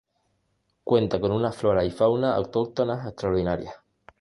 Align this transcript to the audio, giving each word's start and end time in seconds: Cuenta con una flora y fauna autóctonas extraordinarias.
Cuenta 0.83 1.19
con 1.21 1.31
una 1.31 1.51
flora 1.51 1.85
y 1.85 1.91
fauna 1.91 2.33
autóctonas 2.33 3.05
extraordinarias. 3.07 3.75